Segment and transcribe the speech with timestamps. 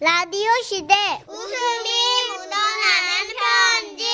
[0.00, 0.94] 라디오 시대
[1.26, 1.88] 웃음이
[2.30, 3.34] 묻어나는
[3.90, 4.04] 편지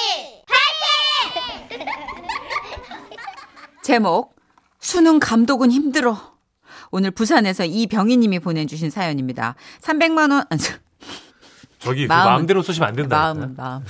[3.82, 4.34] 제목
[4.80, 6.16] 수능 감독은 힘들어.
[6.90, 9.56] 오늘 부산에서 이병희님이 보내주신 사연입니다.
[9.82, 10.44] 300만 원.
[10.48, 10.60] 아니,
[11.80, 13.18] 저기 그 마음은- 마음대로 쓰시면 안 된다.
[13.18, 13.84] 마음은 마음.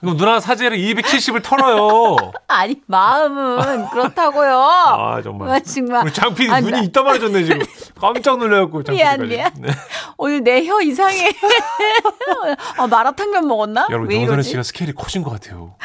[0.00, 2.16] 그럼 누나 사제를 270을 털어요.
[2.48, 4.58] 아니 마음은 그렇다고요.
[4.60, 5.48] 아 정말.
[5.50, 6.04] 아, 정말.
[6.04, 7.58] 우리 장필이 아, 눈이 나- 이따만해졌네 지금.
[7.98, 8.82] 깜짝 놀래갖고.
[8.90, 9.26] 미안.
[9.26, 9.52] 미안.
[9.58, 9.68] 네.
[10.18, 11.32] 오늘 내 혀 이상해.
[12.78, 13.86] 아, 마라탕면 먹었나?
[13.90, 14.42] 여러분 왜 정선혜?
[14.42, 15.76] 씨가 스케일이 커진 것 같아요.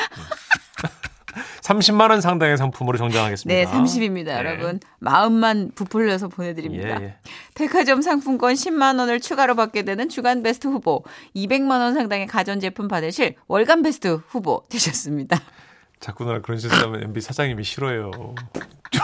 [1.61, 3.71] 30만 원 상당의 상품으로 정장하겠습니다.
[3.71, 4.33] 네, 30입니다, 네.
[4.38, 4.80] 여러분.
[4.99, 6.99] 마음만 부풀려서 보내드립니다.
[6.99, 7.16] 예, 예.
[7.53, 11.03] 백화점 상품권 10만 원을 추가로 받게 되는 주간 베스트 후보,
[11.35, 15.39] 200만 원 상당의 가전제품 받으실 월간 베스트 후보 되셨습니다.
[15.99, 18.33] 자꾸 누나 그런 짓을 하면 MB 사장님이 싫어요.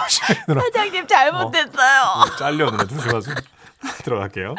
[0.04, 0.62] 조심해 누나.
[0.62, 2.04] 사장님 잘못됐어요.
[2.38, 3.36] 잘려 누나 조심하세요.
[4.04, 4.56] 들어갈게요.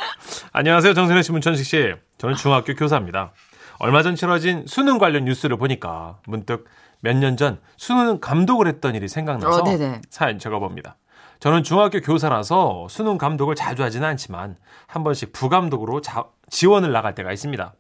[0.52, 1.94] 안녕하세요 정선혜 씨 문천식 씨.
[2.18, 3.32] 저는 중학교 교사입니다.
[3.78, 6.66] 얼마 전 치러진 수능 관련 뉴스를 보니까 문득
[7.00, 10.00] 몇 년 전 수능 감독을 했던 일이 생각나서 어.
[10.10, 10.96] 사연 적어봅니다.
[11.40, 14.56] 저는 중학교 교사라서 수능 감독을 자주 하지는 않지만
[14.86, 17.74] 한 번씩 부감독으로 자- 지원을 나갈 때가 있습니다.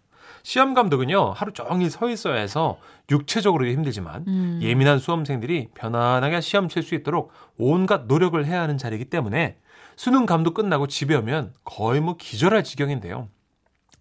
[0.46, 2.78] 시험 감독은요 하루 종일 서 있어야 해서
[3.10, 9.58] 육체적으로 힘들지만 예민한 수험생들이 편안하게 시험 칠 수 있도록 온갖 노력을 해야 하는 자리이기 때문에
[9.96, 13.26] 수능 감독 끝나고 집에 오면 거의 뭐 기절할 지경인데요.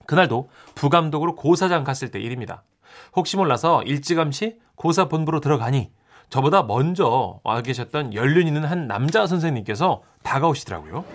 [0.06, 2.62] 그날도 부감독으로 고사장 갔을 때 일입니다.
[3.16, 5.90] 혹시 몰라서 일찌감치 고사 본부로 들어가니
[6.30, 11.06] 저보다 먼저 와 계셨던 연륜 있는 한 남자 선생님께서 다가오시더라고요.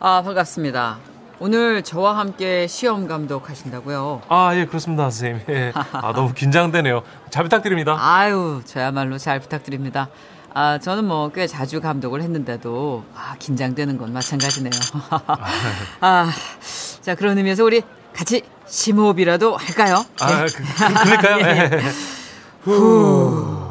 [0.00, 1.11] 아, 반갑습니다.
[1.46, 4.22] 오늘 저와 함께 시험 감독 하신다고요?
[4.28, 5.40] 아, 예, 그렇습니다, 선생님.
[5.48, 5.72] 예.
[5.74, 7.02] 아, 너무 긴장되네요.
[7.30, 7.96] 잘 부탁드립니다.
[7.98, 10.08] 아유, 저야말로 잘 부탁드립니다.
[10.54, 14.70] 아, 저는 뭐 꽤 자주 감독을 했는데도 아, 긴장되는 건 마찬가지네요.
[16.00, 16.30] 아,
[17.00, 17.82] 자, 그런 의미에서 우리
[18.14, 20.04] 같이 심호흡이라도 할까요?
[20.20, 21.40] 아, 그, 그, 그럴까요?
[21.40, 21.80] 예.
[22.62, 23.66] 후.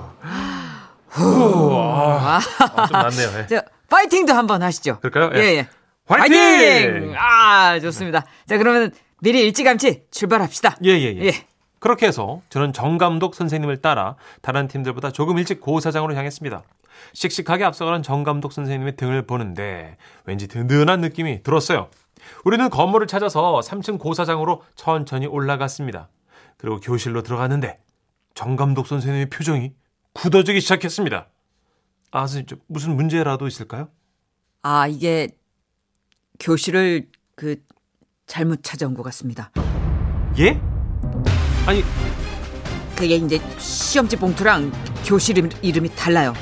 [1.08, 1.78] 후.
[1.80, 2.38] 아,
[2.76, 3.30] 아, 좀 낫네요.
[3.44, 3.48] 예.
[3.48, 5.00] 자, 파이팅도 한번 하시죠.
[5.00, 5.42] 그럴까요?
[5.42, 5.68] 예, 예.
[6.18, 6.86] 예.
[6.88, 7.16] 화이팅!
[7.18, 8.26] 아, 좋습니다.
[8.46, 8.92] 자, 그러면
[9.22, 10.78] 미리 일찌감치 출발합시다.
[10.84, 11.26] 예, 예, 예.
[11.26, 11.32] 예.
[11.80, 16.62] 그렇게 해서 저는 정 감독 선생님을 따라 다른 팀들보다 조금 일찍 고사장으로 향했습니다.
[17.14, 21.90] 씩씩하게 앞서가는 정 감독 선생님의 등을 보는데 왠지 든든한 느낌이 들었어요.
[22.46, 26.10] 우리는 건물을 찾아서 3층 고사장으로 천천히 올라갔습니다.
[26.58, 27.80] 그리고 교실로 들어갔는데
[28.36, 29.74] 정 감독 선생님의 표정이
[30.14, 31.28] 굳어지기 시작했습니다.
[32.12, 33.90] 아, 선생님, 저 무슨 문제라도 있을까요?
[34.62, 35.30] 아, 이게
[36.42, 37.56] 교실을 그
[38.28, 39.52] 잘못 찾아온 것 같습니다.
[40.40, 40.60] 예?
[41.68, 41.84] 아니,
[42.96, 44.72] 그게 이제 시험지 봉투랑
[45.06, 46.34] 교실 이름, 이름이 달라요.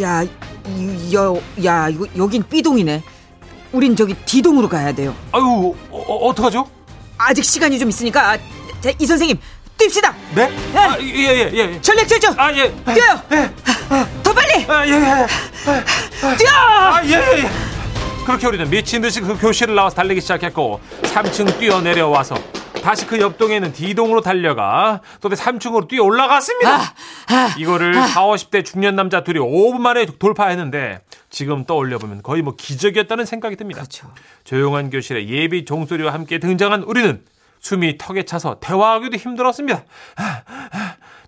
[0.00, 3.02] 야, 이- 여, 야, 이거 여긴 B동이네.
[3.72, 5.14] 우린 저기 D동으로 가야 돼요.
[5.32, 6.68] 아유, 어, 어, 어떡하죠?
[7.18, 8.38] 아직 시간이 좀 있으니까 아,
[8.80, 9.38] 자, 이 선생님
[9.76, 10.14] 뜁시다.
[10.34, 10.50] 네?
[10.74, 11.80] 아, 예, 예, 예, 예.
[11.80, 12.28] 전력 질주.
[12.36, 12.72] 아, 예.
[12.84, 13.22] 뛰어요.
[14.22, 14.64] 더 빨리.
[14.66, 16.36] 아, 예, 예.
[16.36, 16.50] 뛰어.
[16.52, 17.69] 아, 예, 예, 예.
[18.24, 22.36] 그렇게 우리는 미친 듯이 그 교실을 나와서 달리기 시작했고 3층 뛰어 내려와서
[22.82, 26.80] 다시 그 옆동에 있는 D동으로 달려가 또 3층으로 뛰어 올라갔습니다.
[27.28, 32.54] 아, 이거를 4, 50대 중년 남자 둘이 5분 만에 돌파했는데 지금 떠올려 보면 거의 뭐
[32.56, 33.80] 기적이었다는 생각이 듭니다.
[33.82, 34.10] 그렇죠.
[34.44, 37.22] 조용한 교실에 예비 종소리와 함께 등장한 우리는
[37.60, 39.84] 숨이 턱에 차서 대화하기도 힘들었습니다.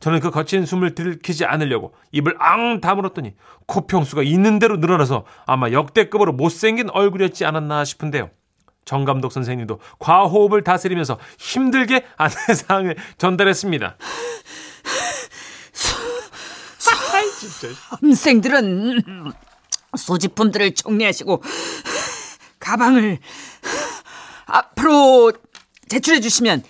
[0.03, 3.37] 저는 그 거친 숨을 들키지 않으려고 입을 앙 다물었더니
[3.67, 8.29] 코평수가 있는 대로 늘어나서 아마 역대급으로 못생긴 얼굴이었지 않았나 싶은데요.
[8.85, 13.97] 정 감독 선생님도 과호흡을 다스리면서 힘들게 안내사항을 전달했습니다.
[17.15, 17.69] 아이, 진짜.
[17.91, 19.33] 학생들은
[19.97, 21.45] 소지품들을 정리하시고
[22.59, 23.21] 가방을
[24.47, 25.33] 앞으로
[25.89, 26.65] 제출해 주시면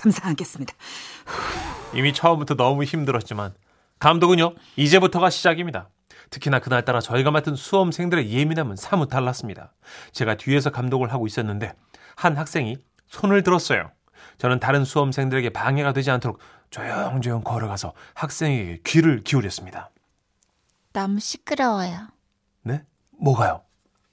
[0.00, 0.72] 감사하겠습니다.
[1.94, 3.54] 이미 처음부터 너무 힘들었지만
[3.98, 5.88] 감독은요 이제부터가 시작입니다.
[6.30, 9.72] 특히나 그날따라 저희가 맡은 수험생들의 예민함은 사뭇 달랐습니다.
[10.12, 11.72] 제가 뒤에서 감독을 하고 있었는데
[12.14, 12.76] 한 학생이
[13.08, 13.90] 손을 들었어요.
[14.38, 16.38] 저는 다른 수험생들에게 방해가 되지 않도록
[16.70, 19.90] 조용조용 걸어가서 학생에게 귀를 기울였습니다.
[20.92, 22.08] 너무 시끄러워요.
[22.62, 22.82] 네?
[23.20, 23.62] 뭐가요?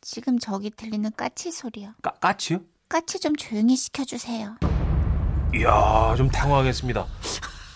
[0.01, 1.91] 지금 저기 들리는 까치 소리요.
[2.01, 2.59] 까, 까치요?
[2.89, 4.55] 까치 좀 조용히 시켜주세요.
[5.55, 7.05] 이야 좀 당황했습니다.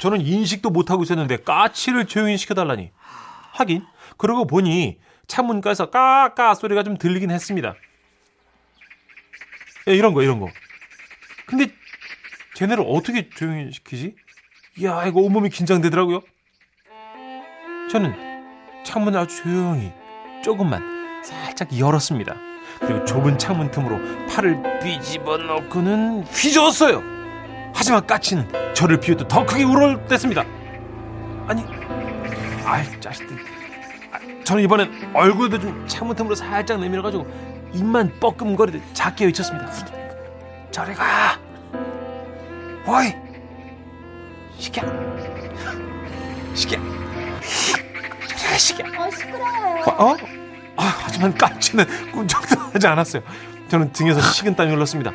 [0.01, 2.89] 저는 인식도 못하고 있었는데 까치를 조용히 시켜달라니.
[3.51, 3.86] 하긴
[4.18, 7.75] 그러고 보니 창문가에서 까까 소리가 좀 들리긴 했습니다.
[9.88, 10.50] 예, 이런 거 이런 거.
[11.45, 11.71] 근데
[12.56, 14.15] 쟤네를 어떻게 조용히 시키지?
[14.80, 16.21] 이야 이거 온몸이 긴장되더라고요.
[17.92, 19.92] 저는 창문을 아주 조용히
[20.44, 20.81] 조금만
[21.24, 22.36] 살짝 열었습니다.
[22.80, 27.21] 그리고 좁은 창문 틈으로 팔을 뒤집어 넣고는 휘저었어요.
[27.81, 30.45] 하지만 까치는 저를 비웃도 더 크게 울어댔습니다.
[31.48, 31.66] 아니,
[32.63, 33.36] 아이 자식들.
[34.12, 37.25] 아, 저는 이번엔 얼굴도 좀 창문 틈으로 살짝 내밀어가지고
[37.74, 39.68] 입만 뻐끔거리듯 작게 외쳤습니다.
[40.69, 41.39] 저리 가.
[42.86, 43.16] 어이,
[44.60, 44.84] 시켜.
[46.54, 46.77] 시켜.
[48.27, 48.84] 저리 가, 시켜.
[48.95, 49.84] 어, 시끄러워요.
[49.98, 50.18] 어?
[50.77, 53.24] 아, 하지만 까치는 꿈쩍도 하지 않았어요.
[53.69, 55.12] 저는 등에서 식은땀이 흘렀습니다.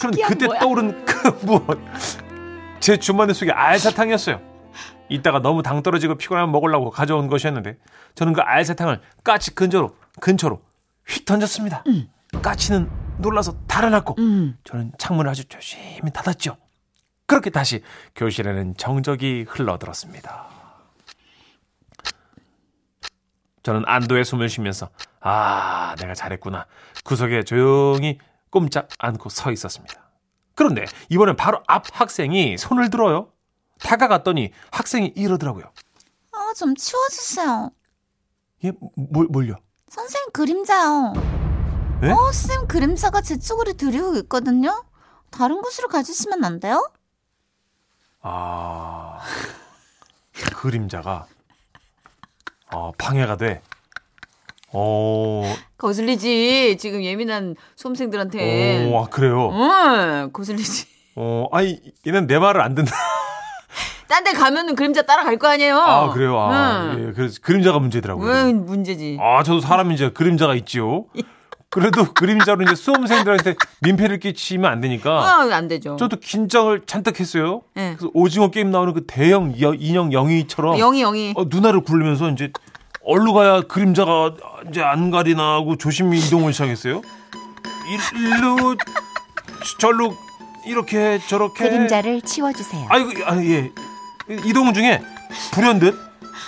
[0.00, 1.78] 그런데 그때 떠오른 그 무엇?
[2.80, 4.40] 제 주머니 속에 알사탕이었어요.
[5.08, 7.76] 이따가 너무 당 떨어지고 피곤하면 먹으려고 가져온 것이었는데
[8.14, 10.62] 저는 그 알사탕을 까치 근처로 근처로
[11.06, 11.84] 휙 던졌습니다.
[12.42, 12.88] 까치는
[13.18, 14.56] 놀라서 달아났고 음.
[14.64, 16.56] 저는 창문을 아주 조심히 닫았죠.
[17.26, 17.82] 그렇게 다시
[18.16, 20.46] 교실에는 정적이 흘러들었습니다.
[23.62, 24.88] 저는 안도의 숨을 쉬면서
[25.20, 26.66] 아 내가 잘했구나
[27.04, 28.18] 구석에 조용히
[28.50, 30.10] 꼼짝 않고 서 있었습니다.
[30.54, 33.32] 그런데 이번엔 바로 앞 학생이 손을 들어요.
[33.80, 35.64] 다가갔더니 학생이 이러더라고요.
[36.32, 37.70] 아, 좀 치워주세요.
[38.64, 39.54] 얘 뭘, 뭘요?
[39.88, 41.12] 선생님 그림자요.
[42.02, 42.10] 네?
[42.12, 44.84] 어, 쌤 그림자가 제 쪽으로 들이오고 있거든요.
[45.30, 46.90] 다른 곳으로 가주시면 안 돼요?
[48.22, 49.20] 아
[50.56, 51.26] 그림자가
[52.72, 53.62] 어, 방해가 돼.
[54.72, 55.42] 어,
[55.78, 56.76] 거슬리지.
[56.78, 58.90] 지금 예민한 수험생들한테.
[58.92, 59.50] 오, 아, 그래요.
[59.52, 60.86] 응, 거슬리지.
[61.16, 62.90] 어, 아니 얘는 내 말을 안 듣나?
[64.08, 65.76] 딴 데 가면은 그림자 따라갈 거 아니에요.
[65.78, 66.36] 아 그래요.
[66.38, 67.08] 아, 응.
[67.08, 68.28] 예, 그래서 그림자가 문제더라고요.
[68.32, 69.18] 왜 문제지?
[69.20, 71.04] 아, 저도 사람인지 그림자가 있지요.
[71.68, 75.94] 그래도 그림자로 이제 수험생들한테 민폐를 끼치면 안 되니까 아, 안 되죠.
[75.96, 77.62] 저도 긴장을 잔뜩 했어요.
[77.74, 77.94] 네.
[77.96, 81.34] 그래서 오징어 게임 나오는 그 대형 여- 인형 영희처럼 영희 영희.
[81.36, 82.50] 어, 누나를 굴리면서 이제
[83.04, 84.32] 얼루 가야 그림자가
[84.68, 87.02] 이제 안 가리나 하고 조심히 이동을 시작했어요.
[87.88, 88.76] 일- 일로
[89.78, 90.14] 절로
[90.66, 92.86] 이렇게 저렇게 그림자를 치워주세요.
[92.88, 93.70] 아이고 아, 예
[94.44, 95.02] 이동 중에
[95.52, 95.94] 불현듯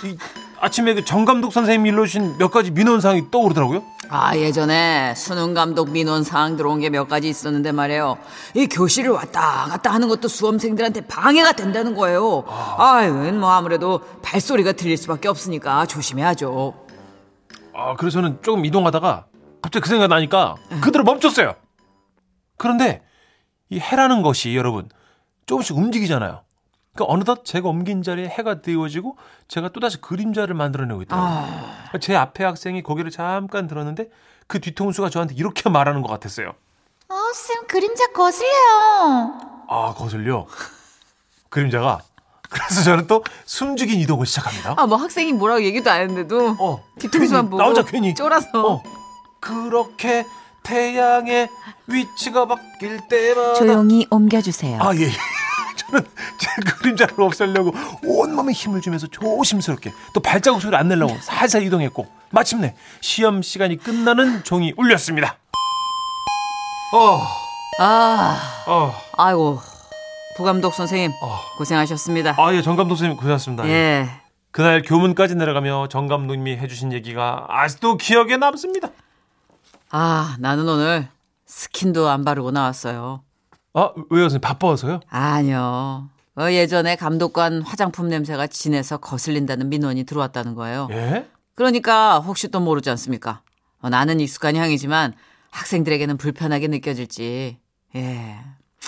[0.05, 0.17] 이,
[0.59, 3.83] 아침에 그 정 감독 선생님이 일러주신 몇 가지 민원사항이 떠오르더라고요.
[4.09, 8.17] 아 예전에 수능 감독 민원 사항 들어온 게 몇 가지 있었는데 말이에요.
[8.53, 12.43] 이 교실을 왔다 갔다 하는 것도 수험생들한테 방해가 된다는 거예요.
[12.77, 16.73] 아유 뭐 아무래도 발소리가 들릴 수밖에 없으니까 조심해야죠.
[17.75, 19.25] 아, 그래서 저는 조금 이동하다가
[19.61, 21.55] 갑자기 그 생각 나니까 그대로 멈췄어요.
[22.57, 23.01] 그런데
[23.69, 24.87] 이 해라는 것이 여러분
[25.47, 26.41] 조금씩 움직이잖아요.
[26.95, 29.17] 그러니까 어느덧 제가 옮긴 자리에 해가 띄워지고
[29.47, 31.99] 제가 또다시 그림자를 만들어내고 있더라고요.
[31.99, 34.09] 제 앞에 학생이 고개를 잠깐 들었는데
[34.47, 36.53] 그 뒤통수가 저한테 이렇게 말하는 것 같았어요.
[37.09, 39.33] 어, 쌤 그림자 거슬려요.
[39.69, 40.45] 아, 거슬려.
[41.49, 41.99] 그림자가.
[42.49, 44.75] 그래서 저는 또 숨죽인 이동을 시작합니다.
[44.77, 48.73] 아 뭐 학생이 뭐라고 얘기도 안 했는데도 어, 뒤통수만 괜히, 보고 나 혼자 괜히 쫄아서
[48.73, 48.83] 어,
[49.39, 50.25] 그렇게
[50.61, 51.49] 태양의
[51.87, 54.79] 위치가 바뀔 때마다 조용히 옮겨주세요.
[54.79, 55.09] 아 예.
[55.93, 56.07] 저는
[56.39, 56.47] 제
[56.79, 57.71] 그림자를 없애려고
[58.03, 64.43] 온몸에 힘을 주면서 조심스럽게 또 발자국 소리 안 내려고 살살 이동했고 마침내 시험 시간이 끝나는
[64.43, 65.37] 종이 울렸습니다.
[66.93, 67.21] 어,
[67.79, 69.59] 아 어, 아이고
[70.37, 71.39] 부감독 선생님 어.
[71.57, 72.35] 고생하셨습니다.
[72.37, 73.67] 아, 예, 정 감독 선생님 고생하셨습니다.
[73.67, 74.09] 예.
[74.51, 78.89] 그날 교문까지 내려가며 정 감독님이 해주신 얘기가 아직도 기억에 남습니다.
[79.89, 81.07] 아 나는 오늘
[81.45, 83.21] 스킨도 안 바르고 나왔어요.
[83.73, 84.41] 아, 왜요, 선생님?
[84.41, 84.99] 바빠서요?
[85.09, 86.09] 아니요.
[86.35, 90.87] 어, 예전에 감독관 화장품 냄새가 진해서 거슬린다는 민원이 들어왔다는 거예요.
[90.91, 91.27] 예?
[91.55, 93.41] 그러니까 혹시 또 모르지 않습니까?
[93.81, 95.13] 어, 나는 익숙한 향이지만
[95.51, 97.57] 학생들에게는 불편하게 느껴질지.
[97.95, 98.37] 예.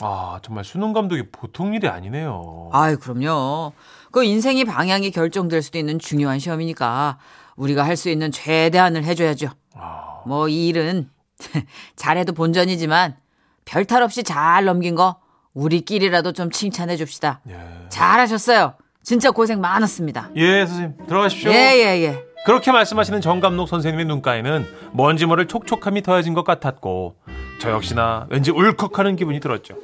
[0.01, 2.69] 아, 정말 수능 감독이 보통 일이 아니네요.
[2.73, 3.73] 아유, 그럼요.
[4.11, 7.17] 그 인생이 방향이 결정될 수도 있는 중요한 시험이니까
[7.55, 9.49] 우리가 할 수 있는 최대한을 해줘야죠.
[9.75, 11.09] 아, 뭐이 일은
[11.95, 13.15] 잘해도 본전이지만
[13.65, 15.17] 별탈 없이 잘 넘긴 거
[15.53, 17.41] 우리끼리라도 좀 칭찬해 줍시다.
[17.49, 17.55] 예.
[17.89, 18.75] 잘하셨어요.
[19.03, 20.29] 진짜 고생 많았습니다.
[20.35, 21.07] 예, 선생님.
[21.07, 21.51] 들어가십시오.
[21.51, 22.23] 예, 예, 예.
[22.45, 27.15] 그렇게 말씀하시는 정감독 선생님의 눈가에는 먼지 모를 촉촉함이 더해진 것 같았고
[27.59, 29.75] 저 역시나 왠지 울컥하는 기분이 들었죠.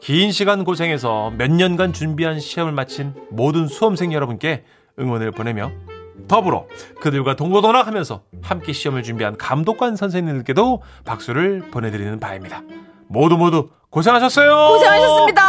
[0.00, 4.64] 긴 시간 고생해서 몇 년간 준비한 시험을 마친 모든 수험생 여러분께
[5.00, 5.72] 응원을 보내며
[6.28, 6.66] 더불어
[7.00, 12.62] 그들과 동고동락하면서 함께 시험을 준비한 감독관 선생님들께도 박수를 보내드리는 바입니다.
[13.08, 14.68] 모두 모두 고생하셨어요.
[14.74, 15.42] 고생하셨습니다.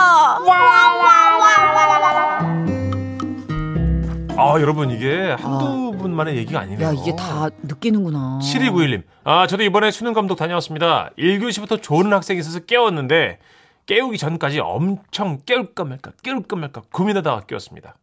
[4.39, 6.87] 아 여러분 이게 한두 분만의 얘기가 아니네요.
[6.87, 8.39] 야, 이게 다 느끼는구나.
[8.41, 9.03] 7291님.
[9.23, 11.09] 아, 저도 이번에 수능 감독 다녀왔습니다.
[11.17, 13.39] 1교시부터 조는 학생이 있어서 깨웠는데,
[13.87, 17.97] 깨우기 전까지 엄청 깨울까 말까, 깨울까 말까 고민하다가 깨웠습니다.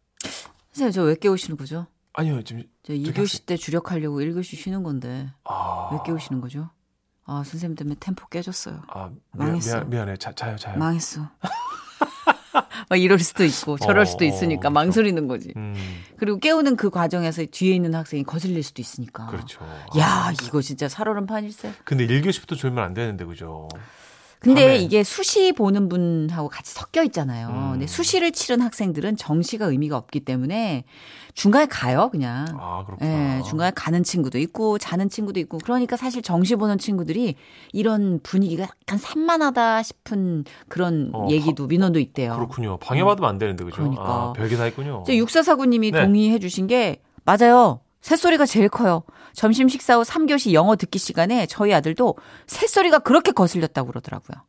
[0.72, 1.86] 선생님, 저 왜 깨우시는 거죠?
[2.14, 6.70] 아니요, 지금, 저 2교시 때 주력하려고 1교시 쉬는 건데 아, 왜 깨우시는 거죠?
[7.26, 8.82] 아, 선생님 때문에 템포 깨졌어요.
[8.88, 9.76] 아, 미안, 망했어.
[9.76, 10.16] 미안, 미안해.
[10.18, 10.78] 자, 자요, 자요.
[10.78, 11.28] 망했어.
[12.88, 14.72] 막 이럴 수도 있고 저럴 어, 수도 어, 있으니까 그렇죠.
[14.74, 15.52] 망설이는 거지.
[15.56, 15.74] 음,
[16.18, 19.26] 그리고 깨우는 그 과정에서 뒤에 있는 학생이 거슬릴 수도 있으니까.
[19.26, 19.64] 그렇죠.
[19.98, 21.72] 야, 이거 진짜 살얼음 판일세.
[21.84, 23.68] 근데 1교시부터 졸면 안 되는데, 그죠?
[24.44, 24.76] 근데 밤에.
[24.76, 27.48] 이게 수시 보는 분하고 같이 섞여 있잖아요.
[27.48, 27.70] 음.
[27.72, 30.84] 근데 수시를 치른 학생들은 정시가 의미가 없기 때문에
[31.32, 32.46] 중간에 가요, 그냥.
[32.60, 33.38] 아, 그렇구나.
[33.38, 37.34] 예, 중간에 가는 친구도 있고 자는 친구도 있고 그러니까 사실 정시 보는 친구들이
[37.72, 42.34] 이런 분위기가 약간 산만하다 싶은 그런 어, 얘기도 민원도 있대요.
[42.36, 42.76] 그렇군요.
[42.76, 43.76] 방해받으면 안 되는데, 그죠?
[43.78, 44.02] 그러니까.
[44.04, 45.04] 아, 별게 다 있군요.
[45.08, 46.04] 육사사구님이 네.
[46.04, 47.80] 동의해 주신 게 맞아요.
[48.02, 49.02] 새소리가 제일 커요.
[49.34, 54.42] 점심 식사 후 3교시 영어 듣기 시간에 저희 아들도 새소리가 그렇게 거슬렸다고 그러더라고요.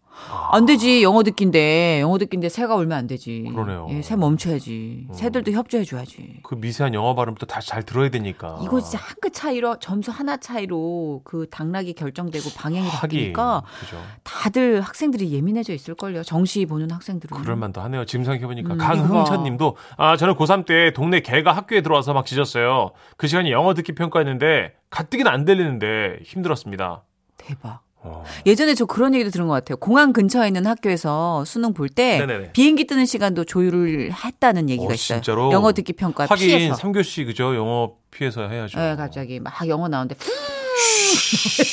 [0.51, 1.03] 안 되지.
[1.03, 2.00] 영어 듣기인데.
[2.01, 3.50] 영어 듣기인데 새가 울면 안 되지.
[3.51, 3.88] 그러네요.
[3.91, 5.07] 예, 새 멈춰야지.
[5.10, 5.13] 어.
[5.13, 6.39] 새들도 협조해 줘야지.
[6.43, 8.60] 그 미세한 영어 발음부터 다시 잘 들어야 되니까.
[8.63, 13.98] 이거 진짜 한 끗 차이로 점수 하나 차이로 그 당락이 결정되고 방향이 바뀌니까 그죠.
[14.24, 16.24] 다들 학생들이 예민해져 있을걸요.
[16.24, 17.38] 정시 보는 학생들은.
[17.41, 18.05] 그럴 만도 하네요.
[18.05, 18.74] 지금 생각해보니까.
[18.74, 19.43] 음, 강흥천 이거.
[19.43, 22.91] 님도, 아, 저는 고3 때 동네 개가 학교에 들어와서 막 짖었어요.
[23.17, 27.03] 그 시간에 영어 듣기 평가했는데, 가뜩이는 안 들리는데 힘들었습니다.
[27.38, 27.85] 대박.
[28.05, 28.24] 어.
[28.45, 29.77] 예전에 저 그런 얘기도 들은 것 같아요.
[29.77, 32.25] 공항 근처에 있는 학교에서 수능 볼 때.
[32.53, 35.19] 비행기 뜨는 시간도 조율을 했다는 얘기가 어, 있어요.
[35.21, 35.51] 진짜로?
[35.51, 36.75] 영어 듣기 평가 하긴 피해서.
[36.75, 37.55] 3교시 그죠?
[37.55, 38.77] 영어 피해서 해야죠.
[38.79, 40.15] 네, 갑자기 막 영어 나오는데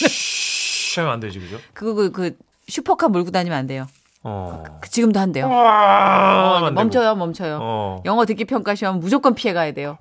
[0.08, 1.58] 쉬 하면 안 되지, 그죠?
[1.72, 2.36] 그거 그, 그
[2.68, 3.86] 슈퍼카 몰고 다니면 안 돼요.
[4.24, 4.62] 어.
[4.80, 5.48] 그 지금도 한대요.
[5.48, 7.58] 와, 어, 멈춰요, 멈춰요.
[7.60, 8.02] 어.
[8.04, 9.98] 영어 듣기 평가 시험 무조건 피해 가야 돼요.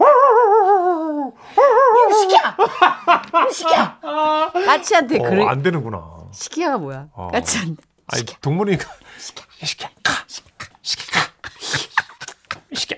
[2.21, 2.57] 시키야!
[3.51, 4.00] 시키야!
[4.65, 5.45] 까치한테 어, 그래.
[5.45, 6.20] 안 되는구나.
[6.31, 7.09] 시키야가 뭐야?
[7.13, 7.27] 어.
[7.29, 7.83] 까치한테.
[8.07, 8.89] 아니, 동물이니까.
[9.17, 9.88] 시켜, 시켜,
[10.27, 10.45] 시켜,
[12.73, 12.95] 시켜.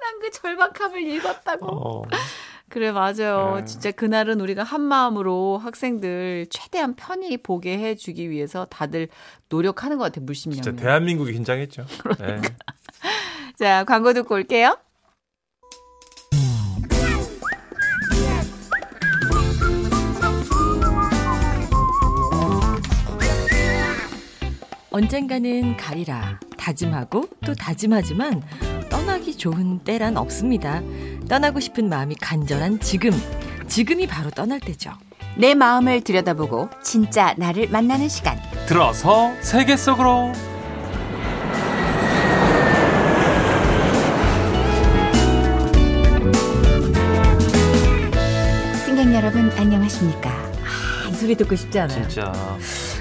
[0.00, 1.66] 난그 절박함을 읽었다고.
[1.66, 2.02] 어.
[2.68, 3.58] 그래 맞아요.
[3.60, 3.64] 네.
[3.66, 9.08] 진짜 그날은 우리가 한 마음으로 학생들 최대한 편히 보게 해주기 위해서 다들
[9.48, 10.62] 노력하는 것 같아 요 물심양면.
[10.62, 11.86] 진짜 대한민국이 긴장했죠.
[12.18, 12.40] 네.
[13.56, 14.76] 자 광고 듣고 올게요.
[24.94, 28.40] 언젠가는 가리라 다짐하고 또 다짐하지만
[28.88, 30.82] 떠나기 좋은 때란 없습니다.
[31.28, 33.10] 떠나고 싶은 마음이 간절한 지금,
[33.66, 34.92] 지금이 바로 떠날 때죠.
[35.36, 38.38] 내 마음을 들여다보고 진짜 나를 만나는 시간.
[38.68, 40.32] 들어서 세계 속으로.
[48.86, 50.30] 승객 여러분 안녕하십니까?
[50.30, 52.08] 아, 이 소리 듣고 싶지 않아요.
[52.08, 52.32] 진짜.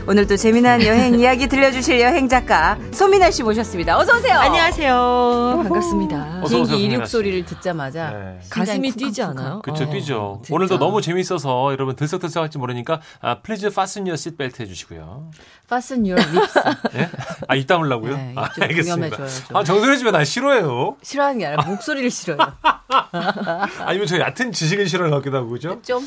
[0.06, 3.98] 오늘 또 재미난 여행 이야기 들려주실 여행 작가 소민아 씨 모셨습니다.
[3.98, 4.38] 어서 오세요.
[4.38, 5.62] 안녕하세요.
[5.64, 6.42] 반갑습니다.
[6.44, 7.12] 어서 오세요, 비행기 이륙 씨.
[7.14, 8.40] 소리를 듣자마자 네.
[8.50, 9.22] 가슴이 뛰지.
[9.24, 9.62] 않아요?
[9.64, 10.42] 그쵸, 어, 뛰죠.
[10.44, 10.56] 진짜.
[10.56, 15.32] 오늘도 너무 재밌어서 여러분 들썩들썩 할지 모르니까, 아, please fasten your seatbelt 해주시고요.
[15.68, 16.60] Fasten your lips.
[17.00, 17.10] 예?
[17.48, 18.18] 아, 입 다물라고요?
[18.18, 19.56] 네, 아, 좀.
[19.56, 20.98] 아, 정선혜 집에 난 싫어해요.
[21.02, 22.38] 싫어하는 게 아니라 목소리를 싫어요.
[23.86, 25.80] 아니면 저 얕은 지식을 싫어하는 것 같기도 하고, 그죠?
[25.82, 26.06] 좀.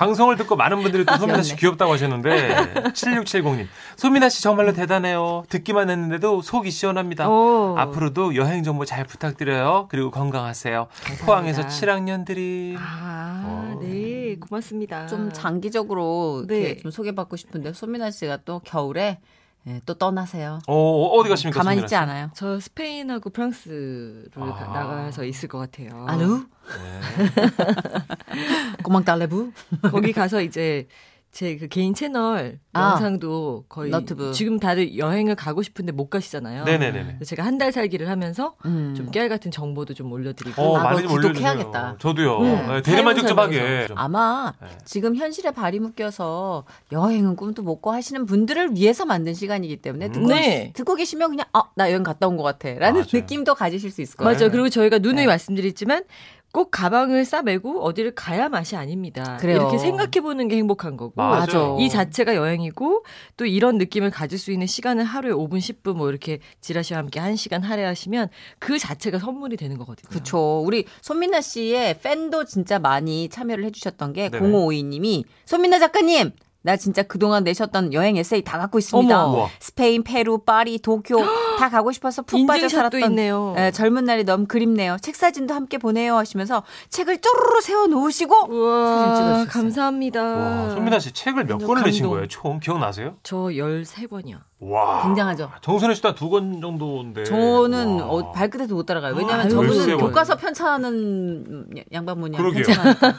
[0.00, 1.56] 방송을 듣고 많은 분들이 또 소민아 씨.
[1.56, 2.56] 귀엽다고 하셨는데
[2.94, 3.66] 7670님
[3.96, 5.44] 소민아 씨 정말로 대단해요.
[5.50, 7.28] 듣기만 했는데도 속이 시원합니다.
[7.28, 7.76] 오.
[7.76, 9.88] 앞으로도 여행 정보 잘 부탁드려요.
[9.90, 10.88] 그리고 건강하세요.
[11.26, 13.78] 포항에서 7학년들이 아, 어.
[13.82, 15.06] 네, 고맙습니다.
[15.06, 16.76] 좀 장기적으로 이렇게 네.
[16.78, 19.18] 좀 소개받고 싶은데 소민아 씨가 또 겨울에
[19.66, 20.58] 예, 또 떠나세요.
[20.66, 21.58] 어, 어디 가십니까?
[21.60, 21.94] 가만히 있지 씨?
[21.96, 22.30] 않아요.
[22.34, 24.40] 저 스페인하고 프랑스를 아.
[24.54, 26.06] 가- 나가서 있을 것 같아요.
[26.08, 26.38] 아누?
[26.38, 27.00] 네.
[28.82, 29.52] 꼬망 달래부?
[29.90, 30.86] 거기 가서 이제
[31.32, 32.90] 제 그 개인 채널 아.
[32.92, 34.32] 영상도 거의 너튜브.
[34.32, 36.64] 지금 다들 여행을 가고 싶은데 못 가시잖아요.
[36.64, 38.94] 그래서 제가 한 달 살기를 하면서 음.
[38.96, 41.52] 좀 깨알 같은 정보도 좀 올려드리고 어, 아, 많이 그거 좀 올려주세요.
[41.52, 41.96] 구독해야겠다.
[41.98, 42.38] 저도요.
[42.38, 42.66] 음.
[42.68, 43.86] 네, 대리만족 좀 하게.
[43.86, 43.98] 좀.
[43.98, 44.68] 아마 네.
[44.84, 50.12] 지금 현실에 발이 묶여서 여행은 꿈도 못 꿔 하시는 분들을 위해서 만든 시간이기 때문에 음.
[50.12, 50.72] 듣고, 네.
[50.74, 53.06] 듣고 계시면 그냥 아, 나 여행 갔다 온 것 같아 라는 맞아요.
[53.12, 54.34] 느낌도 가지실 수 있을 거예요.
[54.36, 54.50] 맞아요.
[54.50, 55.26] 그리고 저희가 누누이 네.
[55.26, 56.04] 말씀드렸지만
[56.52, 59.36] 꼭 가방을 싸매고 어디를 가야 맛이 아닙니다.
[59.40, 59.58] 그래요.
[59.58, 61.76] 이렇게 생각해 보는 게 행복한 거고 맞아요.
[61.78, 63.04] 이 자체가 여행이고
[63.36, 67.62] 또 이런 느낌을 가질 수 있는 시간을 하루에 5분, 10분 뭐 이렇게 지라시와 함께 1시간
[67.62, 68.28] 할애하시면
[68.58, 70.08] 그 자체가 선물이 되는 거거든요.
[70.10, 70.60] 그렇죠.
[70.60, 74.44] 우리 손민아 씨의 팬도 진짜 많이 참여를 해 주셨던 게 네네.
[74.46, 79.24] 0552님이 손민아 작가님 나 진짜 그동안 내셨던 여행 에세이 다 갖고 있습니다.
[79.26, 79.48] 어머.
[79.60, 81.16] 스페인, 페루, 파리, 도쿄
[81.58, 83.54] 다 가고 싶어서 푹 빠져 살았던 있네요.
[83.58, 84.96] 예, 젊은 날이 너무 그립네요.
[85.00, 89.46] 책 사진도 함께 보내요 하시면서 책을 쪼르르 세워 놓으시고 사진 우와, 찍어주셨어요.
[89.48, 90.22] 감사합니다.
[90.22, 92.08] 와, 소민아 씨 책을 몇 권을 내신.
[92.08, 92.26] 거예요?
[92.28, 93.16] 총 기억나세요?
[93.22, 94.38] 저 13권이요.
[94.60, 95.02] 와.
[95.04, 95.50] 굉장하죠.
[95.62, 97.24] 정선혜 씨도 한두권 정도인데.
[97.24, 98.06] 저는 와.
[98.06, 99.14] 어, 발끝에도 못 따라가요.
[99.14, 99.98] 아, 왜냐하면 아유, 저분은 글쎄요.
[99.98, 102.38] 교과서 편찬하는 양반 분이야.
[102.38, 102.64] 그러게요.
[102.64, 103.12] 편찬하니까.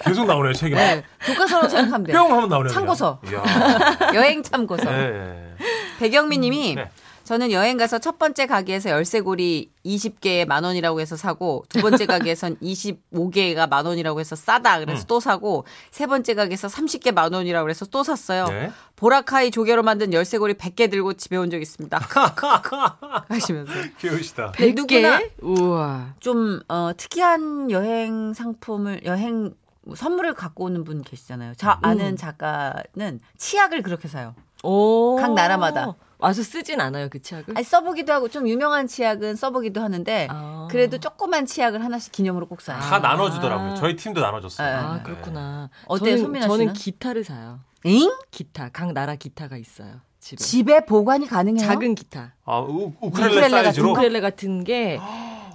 [0.04, 0.74] 계속 나오네요, 책이.
[0.74, 2.18] 네, 교과서로 생각하면 돼요.
[2.22, 2.72] 뿅 하면 나오네요.
[2.72, 3.20] 참고서.
[4.14, 4.90] 여행 참고서.
[4.90, 5.54] 네.
[5.98, 6.90] 백영미님이 네.
[7.28, 12.56] 저는 여행 가서 첫 번째 가게에서 열쇠고리 20개에 만 원이라고 해서 사고 두 번째 가게에선
[12.56, 15.04] 25개가 만 원이라고 해서 싸다 그래서 음.
[15.08, 18.46] 또 사고 세 번째 가게에서 30개 만 원이라고 해서 또 샀어요.
[18.46, 18.72] 네.
[18.96, 21.98] 보라카이 조개로 만든 열쇠고리 100개 들고 집에 온 적 있습니다.
[23.28, 24.52] 하시면서 귀여우시다.
[24.52, 25.30] 네, 누구나 100개?
[25.42, 26.14] 우와.
[26.20, 29.52] 좀 어, 특이한 여행 상품을 여행
[29.94, 31.52] 선물을 갖고 오는 분 계시잖아요.
[31.58, 31.76] 저 음.
[31.82, 34.34] 아는 작가는 치약을 그렇게 사요.
[34.62, 35.16] 오.
[35.20, 35.94] 각 나라마다.
[36.18, 37.56] 와서 쓰진 않아요, 그 치약을?
[37.56, 40.66] 아니, 써보기도 하고 좀 유명한 치약은 써보기도 하는데 아.
[40.70, 42.80] 그래도 조그만 치약을 하나씩 기념으로 꼭 사요.
[42.80, 43.76] 다 나눠주더라고요.
[43.76, 44.66] 저희 팀도 나눠줬어요.
[44.68, 44.74] 네.
[44.74, 45.02] 아, 네.
[45.04, 45.70] 그렇구나.
[45.86, 46.72] 어때요, 저는, 손민아 저는?
[46.72, 47.60] 기타를 사요.
[47.84, 48.10] 잉?
[48.32, 48.68] 기타.
[48.70, 50.00] 각 나라 기타가 있어요.
[50.18, 50.42] 집에.
[50.44, 51.64] 집에 보관이 가능해요?
[51.64, 52.34] 작은 기타.
[52.44, 53.92] 아, 우, 우크렐레 우크렐레 사이즈로.
[53.92, 54.98] 우크렐레 같은 게,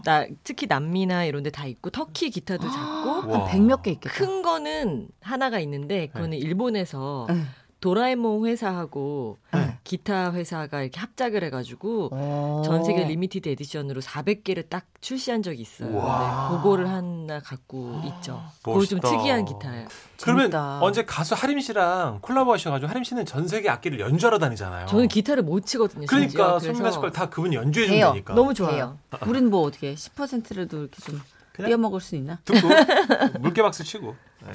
[0.05, 3.47] 나, 특히 남미나 이런 데 다 있고, 터키 기타도 작고, 와.
[3.49, 4.15] 한100 몇 개 있겠다.
[4.15, 7.41] 큰 거는 하나가 있는데, 그거는 일본에서 네.
[7.83, 9.77] 도라에몽 회사하고 네.
[9.83, 12.61] 기타 회사가 이렇게 합작을 해가지고, 어.
[12.63, 15.93] 전 세계 limited edition으로 400개를 딱 출시한 적이 있어요.
[15.93, 16.47] 와.
[16.49, 18.41] 네, 그거를 하나 갖고 있죠.
[18.63, 19.01] 그거 좀.
[19.01, 19.87] 특이한 기타예요.
[20.21, 20.79] 그러면 재밌다.
[20.81, 24.85] 언제 가수 하림 씨랑 콜라보 하셔가지고 하림 씨는 전 세계 악기를 연주하러 다니잖아요.
[24.85, 26.05] 저는 기타를 못 치거든요.
[26.05, 26.59] 그러니까 심지어.
[26.59, 27.87] 손민아 씨걸다 그분이 연주해.
[27.87, 28.33] 준다니까.
[28.33, 28.97] 너무 좋아요.
[29.27, 31.19] 우린 뭐 어떻게 10%라도 이렇게 좀
[31.51, 32.39] 그냥- 떼어먹을 수 있나?
[32.45, 32.65] 듣고
[33.41, 34.15] 물개 박수 치고.
[34.45, 34.51] 네.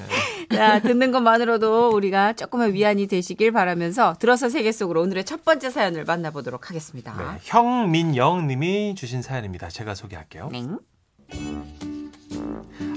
[0.53, 6.05] 자, 듣는 것만으로도 우리가 조금의 위안이 되시길 바라면서 들어서 세계 속으로 오늘의 첫 번째 사연을
[6.05, 7.15] 만나보도록 하겠습니다.
[7.17, 9.69] 네, 형민영 님이 주신 사연입니다.
[9.69, 10.49] 제가 소개할게요.
[10.51, 10.65] 네.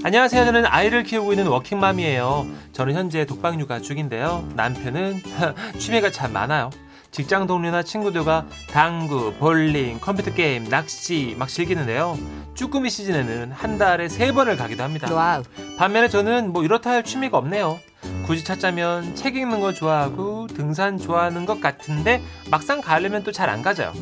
[0.03, 0.45] 안녕하세요.
[0.45, 2.45] 저는 아이를 키우고 있는 워킹맘이에요.
[2.73, 4.47] 저는 현재 독방 육아 중인데요.
[4.55, 5.21] 남편은
[5.79, 6.69] 취미가 참 많아요.
[7.13, 12.17] 직장 동료나 친구들과 당구, 볼링, 컴퓨터 게임, 낚시 막 즐기는데요.
[12.55, 15.13] 쭈꾸미 시즌에는 한 달에 세 번을 가기도 합니다.
[15.13, 15.43] 와우.
[15.77, 17.79] 반면에 저는 뭐 이렇다 할 취미가 없네요.
[18.25, 23.61] 굳이 찾자면 책 읽는 거 좋아하고 등산 좋아하는 것 같은데 막상 가려면 또 잘 안
[23.61, 23.93] 가져요.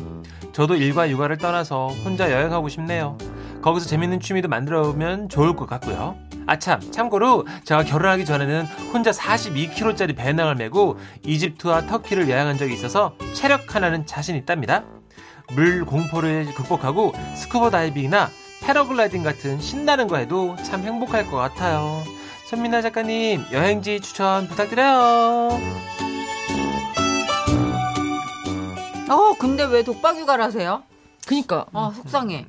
[0.52, 3.18] 저도 일과 육아를 떠나서 혼자 여행하고 싶네요.
[3.62, 6.16] 거기서 재밌는 취미도 만들어 보면 좋을 것 같고요.
[6.46, 13.74] 아참, 참고로 제가 결혼하기 전에는 혼자 42kg짜리 배낭을 메고 이집트와 터키를 여행한 적이 있어서 체력
[13.74, 14.84] 하나는 자신 있답니다.
[15.54, 18.30] 물 공포를 극복하고 스쿠버 다이빙이나
[18.62, 22.02] 패러글라이딩 같은 신나는 거 해도 참 행복할 것 같아요.
[22.46, 25.58] 손민아 작가님, 여행지 추천 부탁드려요.
[29.08, 30.82] 어, 근데 왜 독박 육아를 하세요?
[31.26, 31.66] 그니까.
[31.72, 32.46] 아, 속상해.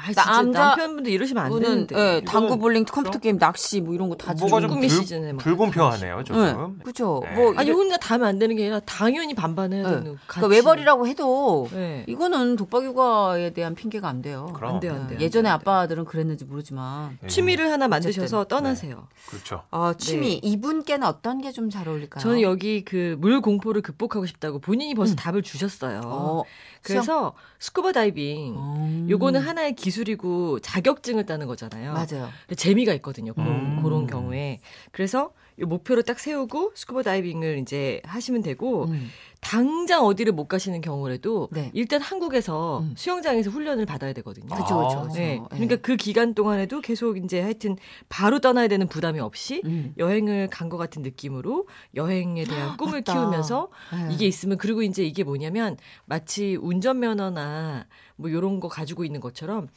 [0.00, 1.96] 아, 진짜 남자 남편분들 이러시면 안 분은 되는데.
[2.16, 5.32] 예, 당구, 볼링, 컴퓨터 게임, 낚시 뭐 이런 거 다 뭐가 좀 쭈꾸미 불, 시즌에
[5.32, 6.42] 막 불공평하네요, 조금.
[6.78, 7.20] 네, 그죠.
[7.24, 7.34] 네.
[7.34, 9.96] 뭐 아니 혼자 다면 안 되는 게 아니라 당연히 반반 해야 네.
[9.96, 10.18] 되는.
[10.26, 12.04] 그러니까 외벌이라고 해도 네.
[12.08, 14.52] 이거는 독박 육아에 대한 핑계가 안 돼요.
[14.54, 14.74] 그럼.
[14.74, 15.18] 안 돼요, 안 돼요.
[15.20, 15.72] 예전에 안 돼요.
[15.74, 18.56] 아빠들은 그랬는지 모르지만 예, 취미를 하나 만드셔서 어쨌든.
[18.56, 19.08] 떠나세요.
[19.28, 19.62] 그렇죠.
[19.70, 22.22] 아, 취미 이분께는 어떤 게 좀 잘 어울릴까요?
[22.22, 26.00] 저는 여기 그 물 공포를 극복하고 싶다고 본인이 벌써 답을 주셨어요.
[26.04, 26.42] 어,
[26.82, 28.54] 그래서 스쿠버 다이빙.
[28.56, 29.06] 음.
[29.10, 31.92] 요거는 하나의 기 술이고 자격증을 따는 거잖아요.
[31.92, 32.30] 맞아요.
[32.56, 33.34] 재미가 있거든요.
[33.34, 33.82] 그런, 음.
[33.82, 34.60] 그런 경우에.
[34.92, 39.10] 그래서 요 목표를 딱 세우고 스쿠버 다이빙을 이제 하시면 되고 음.
[39.40, 41.70] 당장 어디를 못 가시는 경우라도 네.
[41.72, 42.94] 일단 한국에서 음.
[42.96, 44.48] 수영장에서 훈련을 받아야 되거든요.
[44.54, 45.14] 그죠, 그죠, 그죠.
[45.14, 45.32] 네.
[45.34, 45.40] 예.
[45.50, 47.76] 그러니까 그 기간 동안에도 계속 이제 하여튼
[48.08, 49.94] 바로 떠나야 되는 부담이 없이 음.
[49.98, 53.12] 여행을 간 것 같은 느낌으로 여행에 대한 꿈을 맞다.
[53.12, 54.14] 키우면서 네.
[54.14, 59.68] 이게 있으면 그리고 이제 이게 뭐냐면 마치 운전면허나 뭐 요런 거 가지고 있는 것처럼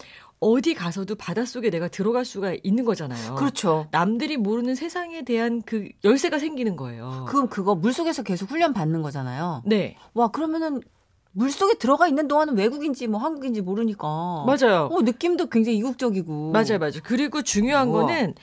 [0.44, 3.36] 어디 가서도 바닷속에 내가 들어갈 수가 있는 거잖아요.
[3.36, 3.88] 그렇죠.
[3.92, 7.26] 남들이 모르는 세상에 대한 그 열쇠가 생기는 거예요.
[7.30, 9.64] 그럼 그거 물 속에서 계속 훈련 받는 거잖아요.
[9.66, 9.96] 네.
[10.14, 10.82] 와 그러면은
[11.32, 14.46] 물 속에 들어가 있는 동안은 외국인지 뭐 한국인지 모르니까.
[14.46, 14.90] 맞아요.
[14.92, 16.52] 어 느낌도 굉장히 이국적이고.
[16.52, 17.00] 맞아요, 맞아요.
[17.04, 18.02] 그리고 중요한 우와.
[18.02, 18.36] 거는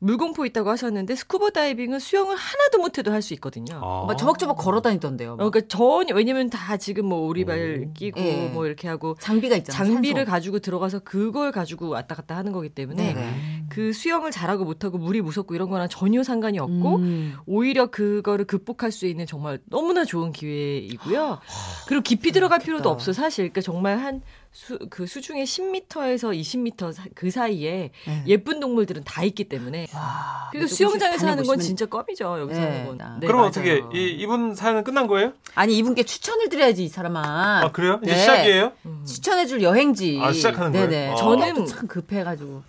[0.00, 3.80] 물공포 있다고 하셨는데 스쿠버 다이빙은 수영을 하나도 못해도 할 수 있거든요.
[3.82, 4.04] 아.
[4.06, 5.36] 막 저벅저벅 걸어 다니던데요.
[5.36, 5.44] 막.
[5.44, 7.92] 어, 그러니까 전혀 왜냐면 다 지금 뭐 오리발 오.
[7.92, 8.48] 끼고 예.
[8.48, 9.92] 뭐 이렇게 하고 장비가 있잖아요.
[9.92, 10.30] 장비를 산소.
[10.30, 13.57] 가지고 들어가서 그걸 가지고 왔다 갔다 하는 거기 때문에 네네.
[13.68, 17.36] 그 수영을 잘하고 못하고 물이 무섭고 이런 거랑 전혀 상관이 없고 음.
[17.46, 21.38] 오히려 그거를 극복할 수 있는 정말 너무나 좋은 기회이고요.
[21.86, 23.44] 그리고 깊이 들어갈 필요도 없어 사실.
[23.44, 28.24] 그러니까 정말 한 수, 그 수중에 10m에서 20m 사- 그 사이에 네.
[28.26, 29.86] 예쁜 동물들은 다 있기 때문에.
[29.94, 32.40] 와, 그리고 조금씩 수영장에서 하는 건 진짜 껌이죠.
[32.40, 32.66] 여기서 네.
[32.66, 33.00] 하는 건.
[33.02, 33.18] 아.
[33.20, 33.48] 네, 그럼 맞아요.
[33.50, 35.32] 어떻게 이, 이분 사연은 끝난 거예요?
[35.54, 37.60] 아니 이분께 추천을 드려야지 이 사람아.
[37.64, 38.00] 아, 그래요?
[38.02, 38.18] 이제 네.
[38.20, 38.72] 시작이에요?
[38.86, 39.04] 음.
[39.06, 40.18] 추천해줄 여행지.
[40.20, 40.88] 아, 시작하는 거예요?
[40.88, 41.12] 네네.
[41.12, 41.14] 아.
[41.16, 42.62] 저는 참 급해가지고.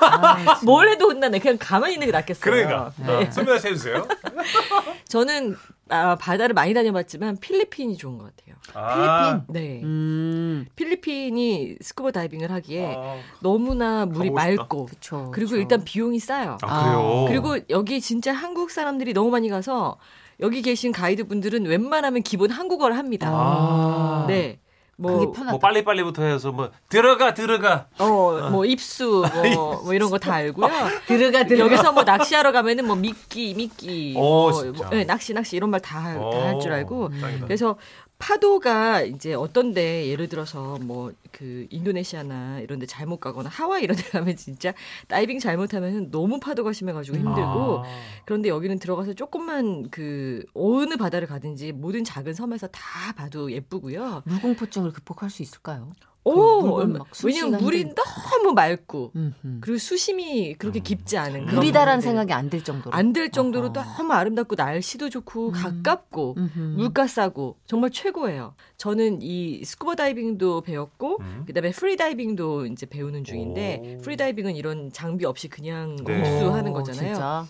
[0.00, 1.38] 아, 뭘 해도 혼나네.
[1.38, 2.40] 그냥 가만히 있는 게 낫겠어요.
[2.42, 2.92] 그러니까.
[2.96, 3.12] 네.
[3.12, 4.06] 아, 해주세요.
[5.08, 5.56] 저는
[5.88, 8.56] 아, 바다를 많이 다녀봤지만 필리핀이 좋은 것 같아요.
[8.74, 9.80] 아, 네.
[9.84, 10.66] 음.
[10.74, 14.46] 필리핀이 스쿠버 다이빙을 하기에 아, 너무나 물이 싶다.
[14.56, 15.30] 맑고 그쵸.
[15.32, 15.60] 그리고 그쵸.
[15.60, 16.58] 일단 비용이 싸요.
[16.62, 17.24] 아, 그래요.
[17.28, 19.98] 그리고 여기 진짜 한국 사람들이 너무 많이 가서
[20.40, 23.28] 여기 계신 가이드분들은 웬만하면 기본 한국어를 합니다.
[23.30, 24.24] 아.
[24.28, 24.58] 네.
[24.98, 25.32] 뭐.
[25.50, 30.68] 뭐 빨리빨리부터 해서 뭐 들어가 들어가 어, 뭐 입수, 뭐, 뭐 이런 거 다 알고요.
[31.06, 31.64] 들어가 들어가.
[31.66, 34.64] 여기서 뭐 낚시하러 가면은 뭐 미끼, 미끼, 오, 뭐.
[34.72, 37.04] 뭐, 네, 낚시, 낚시 이런 말 다 할 줄 알고.
[37.04, 37.44] 오, 짱이다.
[37.46, 37.76] 그래서
[38.18, 44.02] 파도가 이제 어떤데 예를 들어서 뭐 그 인도네시아나 이런 데 잘못 가거나 하와이 이런 데
[44.08, 44.72] 가면 진짜
[45.06, 47.84] 다이빙 잘못하면 너무 파도가 심해가지고 힘들고 아.
[48.24, 54.22] 그런데 여기는 들어가서 조금만 그 어느 바다를 가든지 모든 작은 섬에서 다 봐도 예쁘고요.
[54.24, 55.92] 물공포증을 극복할 수 있을까요?
[56.28, 59.58] 오, 막 수시간 왜냐면 물이 너무 맑고 음, 음.
[59.60, 62.00] 그리고 수심이 그렇게 깊지 않은 그런 물이다라는.
[62.00, 62.94] 생각이 안 들 정도로.
[62.96, 63.72] 안 들 정도로 어허.
[63.96, 66.58] 너무 아름답고 날씨도 좋고 가깝고 음흠.
[66.76, 68.54] 물가 싸고 정말 최고예요.
[68.76, 71.44] 저는 이 스쿠버 다이빙도 배웠고 음.
[71.46, 74.02] 그다음에 프리 다이빙도 이제 배우는 중인데 오.
[74.02, 76.12] 프리 다이빙은 이런 장비 없이 그냥 네.
[76.22, 77.14] 잠수하는 오, 거잖아요.
[77.14, 77.46] 진짜.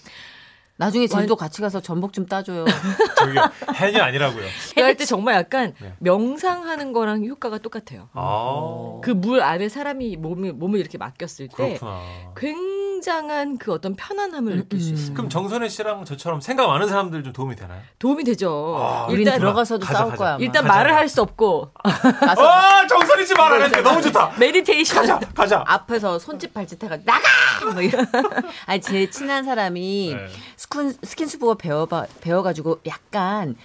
[0.78, 2.64] 나중에 제주도 같이 가서 전복 좀 따줘요.
[3.16, 3.38] 저기
[3.76, 4.44] 해녀 아니라고요.
[4.74, 5.94] 그럴 때 정말 약간 네.
[6.00, 8.08] 명상하는 거랑 효과가 똑같아요.
[8.12, 12.00] 아 그 물 안에 사람이 몸을 몸을 이렇게 맡겼을 때 그렇구나.
[12.36, 12.75] 굉장
[13.11, 15.14] 한 그 어떤 편안함을 느낄 수 있어요.
[15.14, 17.81] 그럼 정선혜 씨랑 저처럼 생각 많은 사람들 좀 도움이 되나요?
[17.99, 18.77] 도움이 되죠.
[18.81, 20.19] 아, 일단 들어가서도 가자, 싸울 가자.
[20.19, 20.35] 거야.
[20.35, 20.38] 아마.
[20.45, 20.75] 일단 가자.
[20.75, 24.33] 말을 할 수 없고 아 정선혜 씨 말 안 했는데 너무 좋다.
[24.38, 25.64] meditation 가자 가자.
[25.66, 27.29] 앞에서 손짓 발짓 해가 나가.
[27.73, 28.07] 뭐 이런.
[28.66, 30.27] 아니 제 친한 사람이 네.
[30.57, 31.87] 스킨 스킨스쿠버 배워
[32.21, 33.57] 배워가지고 약간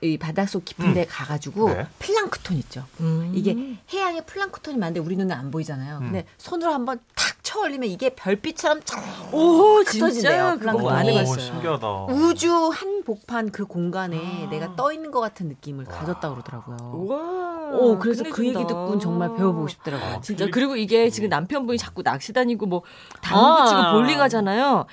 [0.00, 1.86] 이 바닷속 깊은데 가가지고 네.
[1.98, 2.84] 플랑크톤 있죠.
[3.00, 3.32] 음.
[3.34, 3.56] 이게
[3.92, 5.98] 해양에 플랑크톤이 많은데 우리 눈에 안 보이잖아요.
[6.00, 10.90] 근데 손으로 한번 탁 쳐 올리면 이게 별빛처럼 쫙오 진짜 그거 플랑크톤이.
[10.90, 11.38] 안 오, 해봤어요.
[11.38, 12.04] 신기하다.
[12.10, 14.50] 우주 한복판 그 공간에 아.
[14.50, 16.76] 내가 떠 있는 것 같은 느낌을 가졌다 그러더라고요.
[16.92, 17.70] 우와.
[17.78, 18.60] 오, 그래서 그 끝내준다.
[18.60, 20.20] 얘기 듣고는 정말 배워보고 싶더라고요.
[20.20, 22.82] 진짜 그리고 이게 지금 남편분이 자꾸 낚시 다니고 뭐
[23.22, 23.92] 당구 치고 아.
[23.94, 24.84] 볼링 하잖아요.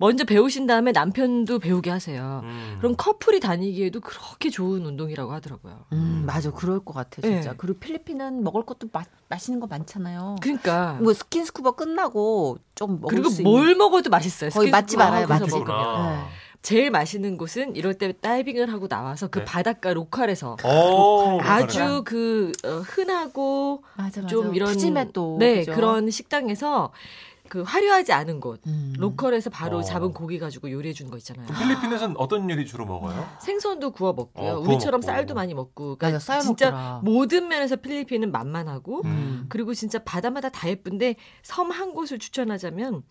[0.00, 2.40] 먼저 배우신 다음에 남편도 배우게 하세요.
[2.42, 2.76] 음.
[2.78, 5.84] 그럼 커플이 다니기에도 그렇게 좋은 운동이라고 하더라고요.
[5.92, 6.50] 음, 맞아.
[6.50, 7.50] 그럴 것 같아, 진짜.
[7.50, 7.56] 네.
[7.58, 10.36] 그리고 필리핀은 먹을 것도 마, 맛있는 거 많잖아요.
[10.40, 14.48] 그러니까 뭐 스킨스쿠버 끝나고 좀 먹을 그리고 수뭘 있는 먹어도 맛있어요.
[14.48, 15.50] 거의 스킨스쿠버 맛집 알아요, 맛집.
[15.50, 16.28] 그렇구나.
[16.62, 19.44] 제일 맛있는 곳은 이럴 때 다이빙을 하고 나와서 그 네.
[19.44, 24.26] 바닷가 local에서 오, 아주 그 어, 흔하고 맞아, 맞아.
[24.26, 25.36] 좀 이런 푸짐해 또.
[25.38, 25.72] 네 그죠?
[25.72, 26.92] 그런 식당에서
[27.50, 28.94] 그 화려하지 않은 곳 음.
[28.96, 29.82] 로컬에서 바로 어.
[29.82, 31.46] 잡은 고기 가지고 요리해 주는 거 있잖아요.
[31.48, 33.28] 필리핀에서는 어떤 요리 주로 먹어요?
[33.42, 34.50] 생선도 구워 먹고요.
[34.52, 35.06] 어, 구워 우리처럼 먹고.
[35.12, 35.98] 쌀도 많이 먹고.
[36.00, 37.00] 맞아, 쌀 진짜 먹더라.
[37.04, 39.46] 모든 면에서 필리핀은 만만하고 음.
[39.50, 43.02] 그리고 진짜 바다마다 다 예쁜데 섬 한 곳을 추천하자면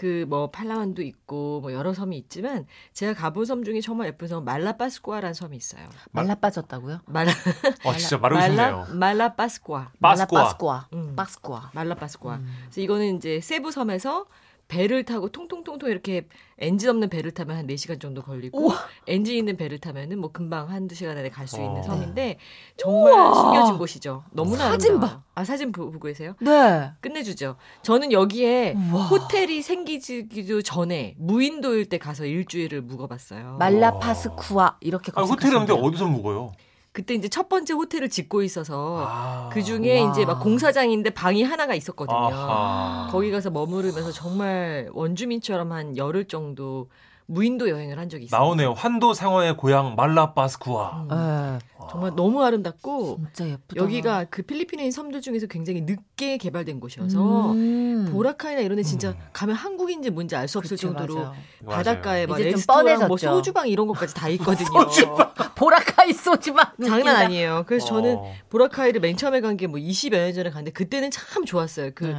[0.00, 4.44] 그 뭐 팔라완도 있고 뭐 여러 섬이 있지만 제가 가본 섬 중에 정말 예쁜 섬
[4.46, 5.86] 말라파스쿠아라는 섬이 있어요.
[6.12, 7.00] 말라 빠졌다고요?
[7.06, 7.32] 말라
[7.84, 8.86] 어, 진짜 말하고 싶네요.
[8.98, 9.92] 말라파스쿠아.
[10.00, 10.42] 빠스쿠아.
[10.44, 10.88] 빠스쿠아.
[10.94, 11.14] 음.
[11.16, 11.70] 빠스쿠아.
[11.74, 12.36] 말라파스쿠아.
[12.36, 12.46] 음.
[12.64, 14.24] 그래서 이거는 이제 세부 섬에서
[14.70, 16.26] 배를 타고 통통통통 이렇게
[16.58, 18.70] 엔진 없는 배를 타면 한 4시간 정도 걸리고
[19.08, 21.82] 엔진 있는 배를 타면은 뭐 금방 한두 시간 안에 갈 수 있는 어.
[21.82, 22.38] 섬인데
[22.76, 24.22] 정말 숨겨진 곳이죠.
[24.30, 25.16] 너무나 사진 아름다워요.
[25.18, 25.22] 봐.
[25.34, 26.34] 아 사진 보- 보고 계세요?
[26.40, 26.92] 네.
[27.00, 27.56] 끝내주죠.
[27.82, 29.06] 저는 여기에 우와.
[29.08, 33.56] 호텔이 생기기도 전에 무인도일 때 가서 일주일을 묵어봤어요.
[33.58, 35.82] 말라파스쿠아 이렇게 아, 호텔 검색하시면 인데 돼요.
[35.84, 36.52] 어디서 묵어요?
[36.92, 39.48] 그때 이제 첫 번째 호텔을 짓고 있어서 아.
[39.52, 40.10] 그 중에 와.
[40.10, 42.16] 이제 막 공사장인데 방이 하나가 있었거든요.
[42.16, 43.08] 아하.
[43.10, 46.88] 거기 가서 머무르면서 정말 원주민처럼 한 열흘 정도
[47.30, 48.40] 무인도 여행을 한 적이 있어요.
[48.40, 48.72] 나오네요.
[48.72, 51.06] 환도 상어의 고향 말라바스쿠아.
[51.08, 51.58] 네.
[51.90, 53.82] 정말 너무 아름답고 진짜 예쁘다.
[53.82, 58.08] 여기가 그 필리핀에 있는 섬들 중에서 굉장히 늦게 개발된 곳이어서 음.
[58.12, 59.14] 보라카이나 이런 데 진짜 음.
[59.32, 61.34] 가면 한국인지 뭔지 알 수 없을 그쵸, 정도로 맞아요.
[61.66, 63.16] 바닷가에 막 레스토랑, 뭐.
[63.16, 64.68] 소주방 이런 것까지 다 있거든요.
[65.56, 67.64] 보라카이 소주만 장난 아니에요.
[67.66, 67.88] 그래서 어.
[67.88, 68.18] 저는
[68.50, 71.90] 보라카이를 맨 처음에 간 게 뭐 20여 년 전에 갔는데 그때는 참 좋았어요.
[71.94, 72.16] 그 네.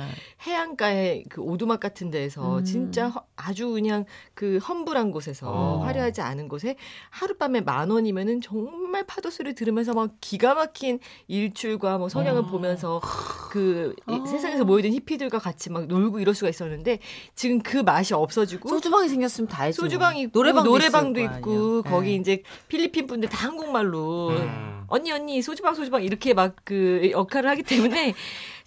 [0.47, 2.63] 해안가에 그 오두막 같은 데에서 음.
[2.63, 5.79] 진짜 허- 아주 그냥 그 험불한 곳에서 어.
[5.79, 6.75] 화려하지 않은 곳에
[7.09, 13.01] 하룻밤에 만 원이면은 정말 파도 소리 들으면서 막 기가 막힌 일출과 뭐 성향을 보면서
[13.49, 14.25] 그이 아.
[14.27, 16.99] 세상에서 모이던 히피들과 같이 막 놀고 이럴 수가 있었는데
[17.33, 19.81] 지금 그 맛이 없어지고 소주방이 생겼으면 다 했죠.
[19.81, 21.81] 소주방이 있고 노래방도, 노래방도 있고.
[21.83, 22.15] 거기 네.
[22.15, 24.80] 이제 필리핀 분들 다 한국말로 음.
[24.91, 28.13] 언니 언니 소주방 소주방 이렇게 막 그 역할을 하기 때문에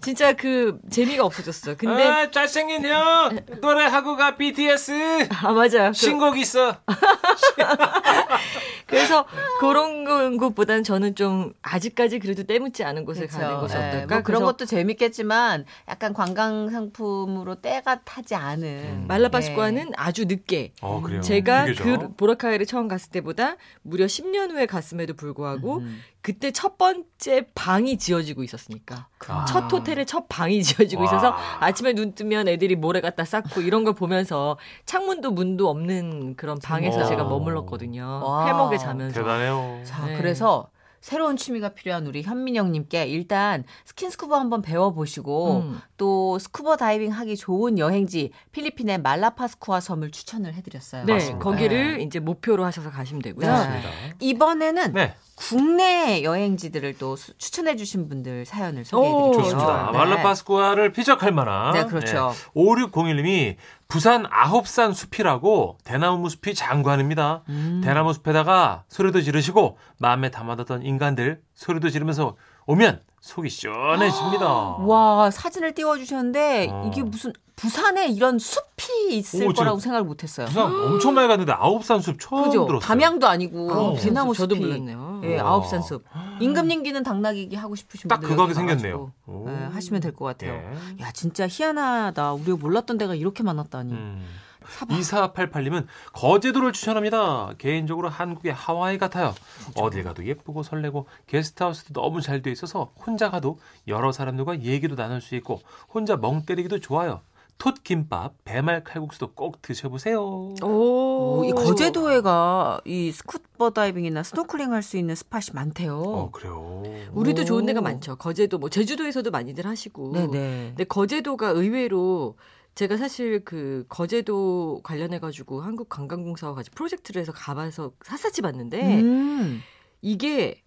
[0.01, 1.77] 진짜 그 재미가 없어졌어.
[1.77, 5.89] 근데 아, 잘생긴 형 노래하고 가 BTS 아 맞아.
[5.89, 6.77] 그, 신곡 있어.
[8.87, 9.25] 그래서
[9.61, 13.39] 그런 것보다는 저는 좀 아직까지 그래도 때묻지 않은 곳을 그쵸.
[13.39, 14.15] 가는 곳이 예, 어떨까?
[14.17, 19.05] 뭐 그런 것도 재밌겠지만 약간 관광 상품으로 때가 타지 않은 음.
[19.09, 21.23] 말라파스코아는 아주 늦게 어 그래요.
[21.23, 21.67] 제가.
[21.79, 25.83] 그 보라카이를 처음 갔을 때보다 무려 10년 후에 갔음에도 불구하고
[26.25, 29.45] 그때 첫 번째 방이 지어지고 있었으니까 아.
[29.45, 31.07] 첫 호텔에 첫 방이 지어지고 와.
[31.07, 34.57] 있어서 아침에 눈 뜨면 애들이 모래 갖다 쌓고 이런 걸 보면서
[34.87, 37.05] 창문도 문도 없는 그런 방에서 와.
[37.05, 38.23] 제가 머물렀거든요.
[38.25, 38.47] 와.
[38.47, 39.21] 해먹에 자면서.
[39.21, 39.83] 대단해요.
[39.85, 40.17] 자, 네.
[40.17, 40.71] 그래서
[41.05, 45.79] 새로운 취미가 필요한 우리 현민영님께 일단 스킨스쿠버 한번 배워보시고 음.
[45.99, 51.05] 또 스쿠버 다이빙 하기 좋은 여행지 필리핀의 말라파스쿠아 섬을 추천을 해드렸어요.
[51.05, 51.45] 네, 맞습니다.
[51.45, 53.47] 거기를 이제 목표로 하셔서 가시면 되고요.
[53.47, 53.53] 네.
[53.53, 53.91] 맞습니다.
[54.21, 59.43] 이번에는 네, 국내 여행지들을 또 수- 추천해주신 분들 사연을 오, 소개해드릴게요.
[59.43, 59.91] 좋습니다.
[59.93, 59.99] 네.
[59.99, 62.33] 말라파스쿠아를 필적할 만한 네, 그렇죠.
[62.55, 63.57] 5601님이
[63.89, 67.43] 부산 아홉산 숲이라고 대나무 숲이 장관입니다.
[67.49, 67.81] 음.
[67.85, 74.47] 대나무 숲에다가 소리도 지르시고 마음에 담아뒀던 인간들 소리도 지르면서 오면 속이 시원해집니다.
[74.85, 76.91] 와 사진을 띄워주셨는데 어.
[76.91, 80.47] 이게 무슨 부산에 이런 숲이 있을 오, 저- 거라고 생각을 못했어요.
[80.47, 82.67] 부산 엄청 많이 갔는데 아홉산 숲 처음 그죠?
[82.67, 82.81] 들었어요.
[82.87, 83.97] 담양도 아니고 어.
[83.97, 84.67] 대나무 저도 숲이.
[84.67, 85.21] 몰랐네요.
[85.25, 85.51] 예, 와.
[85.53, 86.05] 아홉산 숲.
[86.41, 89.13] 임금님기는 당나귀기 하고 싶으신 딱 분들 그거 여기 생겼네요.
[89.49, 90.53] 예, 하시면 될 것 같아요.
[90.53, 91.03] 예.
[91.03, 92.33] 야 진짜 희한하다.
[92.35, 93.93] 우리가 몰랐던 데가 이렇게 많았다니.
[93.93, 94.27] 음.
[94.69, 94.95] 사봐.
[94.97, 97.53] 2488님은 거제도를 추천합니다.
[97.59, 99.35] 개인적으로 한국의 하와이 같아요.
[99.77, 105.21] 어딜 가도 예쁘고 설레고 게스트하우스도 너무 잘 돼 있어서 혼자 가도 여러 사람들과 얘기도 나눌
[105.21, 105.61] 수 있고
[105.93, 107.21] 혼자 멍 때리기도 좋아요.
[107.57, 110.21] 톳김밥, 배말 칼국수도 꼭 드셔보세요.
[110.63, 115.99] 오, 오, 이 거제도에가 이 스쿠버 다이빙이나 스노클링 할 수 있는 spot이 많대요.
[116.01, 116.83] 어, 그래요.
[117.13, 117.45] 우리도 오.
[117.45, 118.17] 좋은 데가 많죠.
[118.17, 120.13] 거제도 뭐 제주도에서도 많이들 하시고.
[120.13, 120.29] 네네.
[120.71, 122.37] 근데 거제도가 의외로
[122.75, 129.63] 제가 사실 그 거제도 관련해 가지고 한국관광공사와 같이 프로젝트를 해서 가봐서 샅샅이 봤는데 음,
[130.03, 130.64] 이게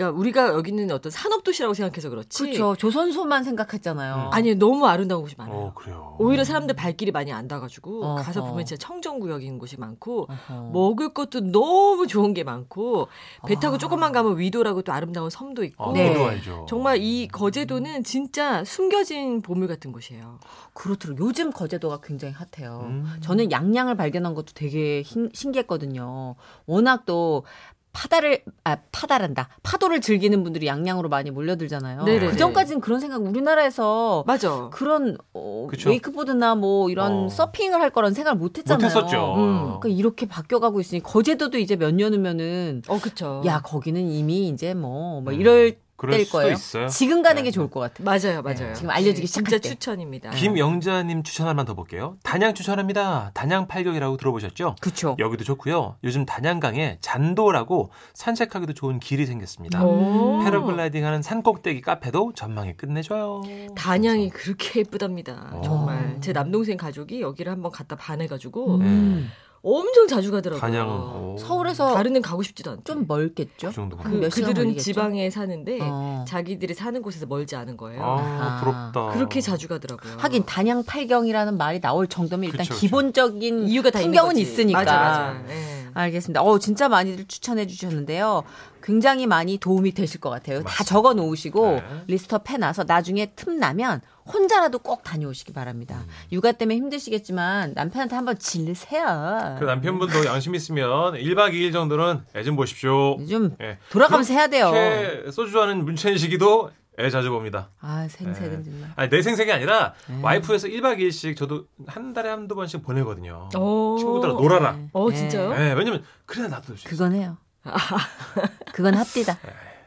[0.00, 2.42] 그러니까 우리가 여기는 어떤 산업 도시라고 생각해서 그렇지.
[2.42, 2.74] 그렇죠.
[2.76, 4.14] 조선소만 생각했잖아요.
[4.14, 4.32] 음.
[4.32, 5.54] 아니 너무 아름다운 곳이 많아요.
[5.54, 6.16] 어, 그래요.
[6.18, 8.22] 오히려 사람들 발길이 많이 안 닿아가지고 어허.
[8.22, 10.70] 가서 보면 진짜 청정 구역인 곳이 많고 어허.
[10.72, 13.08] 먹을 것도 너무 좋은 게 많고
[13.46, 13.78] 배 타고 아.
[13.78, 16.14] 조금만 가면 위도라고 또 아름다운 섬도 있고 아, 네.
[16.24, 16.64] 알죠.
[16.68, 20.38] 정말 이 거제도는 진짜 숨겨진 보물 같은 곳이에요.
[20.72, 21.26] 그렇더라고요.
[21.26, 22.86] 요즘 거제도가 굉장히 핫해요.
[22.88, 23.16] 음.
[23.20, 26.36] 저는 양양을 발견한 것도 되게 신기했거든요.
[26.66, 27.44] 워낙 또
[27.92, 32.04] 파다를 아 파다란다 파도를 즐기는 분들이 양양으로 많이 몰려들잖아요.
[32.04, 32.30] 네네네.
[32.32, 34.68] 그 전까지는 그런 생각 우리나라에서 맞아.
[34.72, 35.90] 그런 어, 그쵸.
[35.90, 37.28] 웨이크보드나 뭐 이런 어.
[37.28, 38.78] 서핑을 할 거란 생각을 못했잖아요.
[38.88, 39.34] 못했었죠.
[39.36, 39.58] 음.
[39.80, 43.42] 그러니까 이렇게 바뀌어가고 있으니 거제도도 이제 몇 년 후면은 어 그쵸.
[43.46, 45.40] 야 거기는 이미 이제 뭐, 뭐 음.
[45.40, 45.78] 이럴 그
[46.24, 46.52] 수도 거예요.
[46.52, 46.88] 있어요.
[46.88, 47.42] 지금 가는 네.
[47.44, 48.04] 게 좋을 것 같아요.
[48.04, 48.68] 맞아요, 맞아요.
[48.68, 49.68] 네, 지금 알려지기 진짜 시작할 때.
[49.70, 50.30] 추천입니다.
[50.30, 52.16] 김영자님 추천 하나만 더 볼게요.
[52.22, 53.30] 단양 추천합니다.
[53.34, 54.76] 단양 팔경이라고 들어보셨죠?
[54.80, 55.16] 그렇죠.
[55.18, 55.96] 여기도 좋고요.
[56.04, 59.84] 요즘 단양강에 잔도라고 산책하기도 좋은 길이 생겼습니다.
[59.84, 60.40] 오.
[60.44, 63.42] 패러글라이딩하는 산꼭대기 카페도 전망이 끝내줘요.
[63.76, 65.50] 단양이 그렇게 예쁘답니다.
[65.52, 65.60] 어.
[65.62, 69.30] 정말 제 남동생 가족이 여기를 한번 갔다 반해가지고 음.
[69.62, 70.58] 엄청 자주 가더라고요.
[70.60, 72.82] 단양은 오, 서울에서 다른 데는 가고 싶지도 않대.
[72.84, 73.70] 좀 멀겠죠.
[73.72, 74.82] 그 그, 그들은 걸리겠죠?
[74.82, 76.24] 지방에 사는데 어.
[76.26, 78.02] 자기들이 사는 곳에서 멀지 않은 거예요.
[78.02, 78.60] 아, 아하.
[78.60, 79.08] 부럽다.
[79.14, 80.14] 그렇게 자주 가더라고요.
[80.16, 82.80] 하긴 단양 팔경이라는 말이 나올 정도면 일단 그쵸, 그쵸.
[82.80, 84.40] 기본적인 이유가 다 풍경은 거지.
[84.40, 84.78] 있으니까.
[84.78, 85.42] 맞아, 맞아.
[85.50, 85.79] 예.
[85.94, 86.42] 알겠습니다.
[86.42, 88.44] 어 진짜 많이들 추천해 주셨는데요.
[88.82, 90.58] 굉장히 많이 도움이 되실 것 같아요.
[90.58, 90.84] 다 맞습니다.
[90.84, 91.82] 적어 놓으시고 네.
[92.06, 94.00] list up 해 놔서 나중에 틈 나면
[94.32, 96.04] 혼자라도 꼭 다녀오시기 바랍니다.
[96.06, 96.10] 음.
[96.32, 99.56] 육아 때문에 힘드시겠지만 남편한테 한번 질르세요.
[99.58, 103.18] 그 남편분도 양심 있으면 1박 2일 정도는 애 좀 보십시오.
[103.28, 103.78] 좀 예.
[103.90, 104.70] 돌아가면서 해야 돼요.
[104.70, 107.70] 그렇게 소주 좋아하는 문천식이도 애 자주 봅니다.
[107.80, 108.64] 아 생색은 예.
[108.64, 108.92] 정말.
[108.96, 110.18] 아니, 내 생색이 아니라 네.
[110.22, 113.48] 와이프에서 1박 2일씩 저도 한 달에 한두 번씩 보내거든요.
[113.56, 113.96] 오.
[113.98, 114.76] 친구들하고 놀아라.
[114.92, 115.16] 어, 네.
[115.16, 115.54] 진짜요?
[115.54, 116.90] 네, 왜냐면 그래야 나도 놀수 있어.
[116.90, 117.36] 그건 해요.
[118.74, 119.38] 그건 합디다.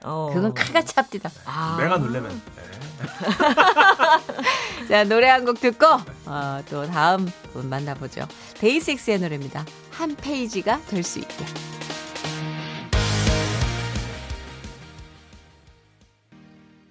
[0.06, 0.32] 어.
[0.34, 1.30] 그건 칼같이 합디다.
[1.46, 1.78] 아.
[1.80, 2.30] 내가 놀래면.
[2.56, 2.64] 네.
[4.88, 5.86] 자 노래 한 곡 듣고
[6.26, 8.28] 어, 또 다음 분 만나보죠.
[8.60, 9.66] 데이식스의 노래입니다.
[9.92, 11.46] 한 페이지가 될 수 있게.